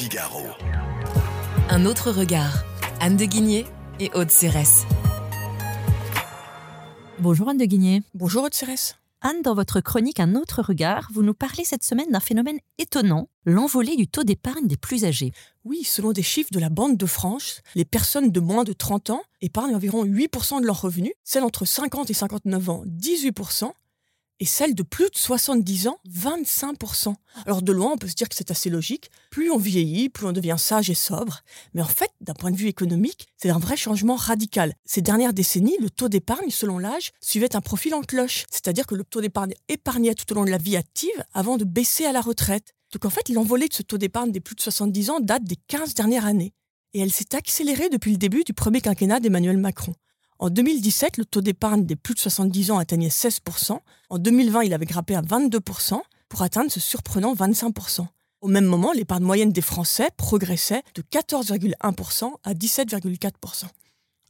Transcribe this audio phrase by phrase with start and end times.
[0.00, 0.46] Figaro.
[1.68, 2.64] Un autre regard.
[3.00, 3.66] Anne de Guigné
[3.98, 4.86] et Aude Cérès.
[7.18, 8.02] Bonjour Anne de Guigné.
[8.14, 8.96] Bonjour Aude Cérès.
[9.20, 13.28] Anne, dans votre chronique Un autre regard, vous nous parlez cette semaine d'un phénomène étonnant,
[13.44, 15.32] l'envolée du taux d'épargne des plus âgés.
[15.64, 19.10] Oui, selon des chiffres de la Banque de France, les personnes de moins de 30
[19.10, 23.70] ans épargnent environ 8% de leurs revenus, celles entre 50 et 59 ans 18%,
[24.40, 27.14] et celles de plus de 70 ans, 25%.
[27.44, 29.10] Alors de loin, on peut se dire que c'est assez logique.
[29.30, 31.40] Plus on vieillit, plus on devient sage et sobre.
[31.74, 34.72] Mais en fait, d'un point de vue économique, c'est un vrai changement radical.
[34.86, 38.46] Ces dernières décennies, le taux d'épargne, selon l'âge, suivait un profil en cloche.
[38.50, 41.64] C'est-à-dire que le taux d'épargne épargnait tout au long de la vie active avant de
[41.64, 42.74] baisser à la retraite.
[42.92, 45.56] Donc en fait, l'envolée de ce taux d'épargne des plus de 70 ans date des
[45.68, 46.54] 15 dernières années.
[46.94, 49.94] Et elle s'est accélérée depuis le début du premier quinquennat d'Emmanuel Macron.
[50.40, 53.78] En 2017, le taux d'épargne des plus de 70 ans atteignait 16%.
[54.08, 56.00] En 2020, il avait grimpé à 22%
[56.30, 58.06] pour atteindre ce surprenant 25%.
[58.40, 63.64] Au même moment, l'épargne moyenne des Français progressait de 14,1% à 17,4%.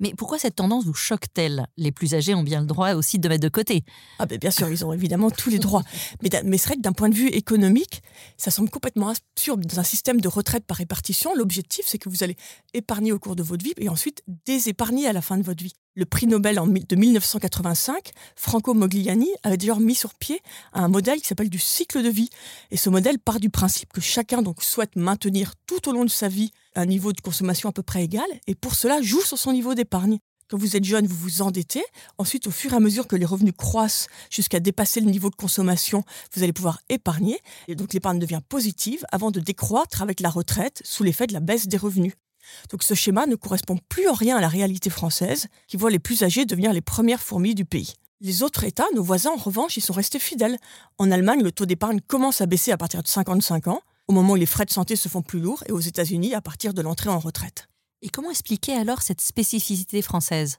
[0.00, 1.66] Mais pourquoi cette tendance vous choque-t-elle?
[1.76, 3.84] Les plus âgés ont bien le droit aussi de mettre de côté.
[4.18, 5.82] Ah ben bien sûr, ils ont évidemment tous les droits.
[6.22, 8.00] Mais, mais c'est vrai que d'un point de vue économique,
[8.36, 9.66] ça semble complètement absurde.
[9.66, 12.36] Dans un système de retraite par répartition, l'objectif, c'est que vous allez
[12.72, 15.74] épargner au cours de votre vie et ensuite désépargner à la fin de votre vie
[15.98, 20.40] le prix Nobel de 1985, Franco Mogliani avait déjà mis sur pied
[20.72, 22.30] un modèle qui s'appelle du cycle de vie.
[22.70, 26.28] Et ce modèle part du principe que chacun souhaite maintenir tout au long de sa
[26.28, 29.52] vie un niveau de consommation à peu près égal, et pour cela joue sur son
[29.52, 30.18] niveau d'épargne.
[30.48, 31.82] Quand vous êtes jeune, vous vous endettez.
[32.16, 35.34] Ensuite, au fur et à mesure que les revenus croissent jusqu'à dépasser le niveau de
[35.34, 37.40] consommation, vous allez pouvoir épargner.
[37.66, 41.40] Et donc l'épargne devient positive avant de décroître avec la retraite sous l'effet de la
[41.40, 42.12] baisse des revenus.
[42.70, 45.98] Donc ce schéma ne correspond plus en rien à la réalité française, qui voit les
[45.98, 47.94] plus âgés devenir les premières fourmis du pays.
[48.20, 50.58] Les autres États, nos voisins en revanche, y sont restés fidèles.
[50.98, 54.32] En Allemagne, le taux d'épargne commence à baisser à partir de 55 ans, au moment
[54.32, 56.82] où les frais de santé se font plus lourds, et aux États-Unis à partir de
[56.82, 57.68] l'entrée en retraite.
[58.02, 60.58] Et comment expliquer alors cette spécificité française?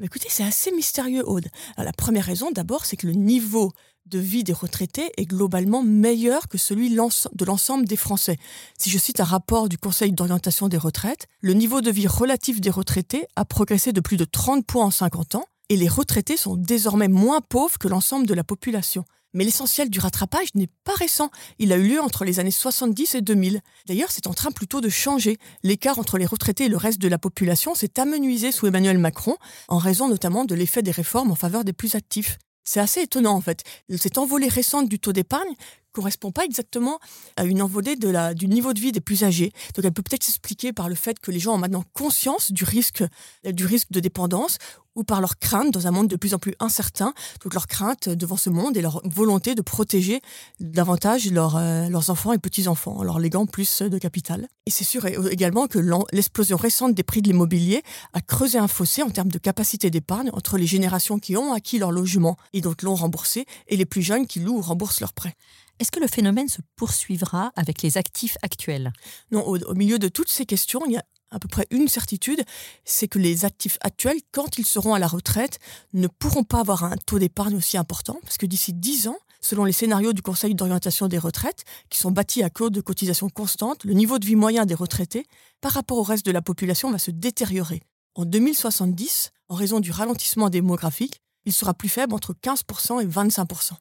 [0.00, 1.48] Mais Écoutez, c'est assez mystérieux, Aude.
[1.76, 3.70] la première raison, d'abord, c'est que le niveau
[4.06, 8.38] de vie des retraités est globalement meilleur que celui de l'ensemble des Français.
[8.78, 12.62] Si je cite un rapport du Conseil d'orientation des retraites, le niveau de vie relatif
[12.62, 16.38] des retraités a progressé de plus de 30 points en 50 ans et les retraités
[16.38, 19.04] sont désormais moins pauvres que l'ensemble de la population.
[19.34, 21.30] Mais l'essentiel du rattrapage n'est pas récent.
[21.58, 23.60] Il a eu lieu entre les années 70 et 2000.
[23.86, 25.38] D'ailleurs, c'est en train plutôt de changer.
[25.62, 29.36] L'écart entre les retraités et le reste de la population s'est amenuisé sous Emmanuel Macron,
[29.68, 32.38] en raison notamment de l'effet des réformes en faveur des plus actifs.
[32.64, 33.64] C'est assez étonnant en fait.
[33.96, 35.54] Cette envolée récente du taux d'épargne
[35.92, 36.98] correspond pas exactement
[37.36, 39.52] à une envolée du niveau de vie des plus âgés.
[39.74, 42.64] Donc elle peut peut-être s'expliquer par le fait que les gens ont maintenant conscience du
[42.64, 43.04] risque,
[43.44, 44.58] du risque de dépendance
[44.96, 48.08] ou par leur crainte dans un monde de plus en plus incertain, donc leur crainte
[48.08, 50.20] devant ce monde et leur volonté de protéger
[50.58, 54.48] davantage euh, leurs enfants et petits-enfants en leur léguant plus de capital.
[54.70, 55.80] Et c'est sûr également que
[56.12, 57.82] l'explosion récente des prix de l'immobilier
[58.12, 61.80] a creusé un fossé en termes de capacité d'épargne entre les générations qui ont acquis
[61.80, 65.12] leur logement et donc l'ont remboursé et les plus jeunes qui louent ou remboursent leurs
[65.12, 65.34] prêts.
[65.80, 68.92] Est-ce que le phénomène se poursuivra avec les actifs actuels?
[69.32, 72.44] Non, au, milieu de toutes ces questions, il y a à peu près une certitude,
[72.84, 75.58] c'est que les actifs actuels, quand ils seront à la retraite,
[75.94, 79.64] ne pourront pas avoir un taux d'épargne aussi important, parce que d'ici 10 ans, selon
[79.64, 83.84] les scénarios du Conseil d'orientation des retraites, qui sont bâtis à cause de cotisations constantes,
[83.84, 85.26] le niveau de vie moyen des retraités,
[85.60, 87.80] par rapport au reste de la population, va se détériorer.
[88.14, 93.72] En 2070, en raison du ralentissement démographique, il sera plus faible entre 15% et 25%.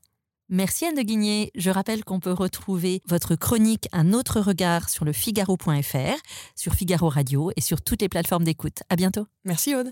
[0.51, 1.51] Merci Anne de Guigné.
[1.53, 6.17] Je rappelle qu'on peut retrouver votre chronique Un autre regard sur le Figaro.fr,
[6.55, 8.81] sur Figaro Radio et sur toutes les plateformes d'écoute.
[8.89, 9.27] À bientôt.
[9.45, 9.91] Merci Aude.